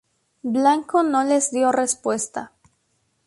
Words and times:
Blanco 0.55 1.03
no 1.09 1.21
les 1.27 1.49
dio 1.57 1.71
respuesta. 1.77 2.47